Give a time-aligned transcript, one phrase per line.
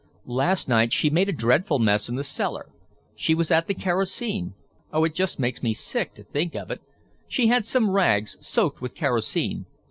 [0.25, 2.71] Last night she made a dreadful mess in the cellar.
[3.13, 4.55] She was at the kerosene;
[4.91, 6.81] oh, it makes me just sick to think of it.
[7.27, 9.67] She had some rags soaked with kerosene.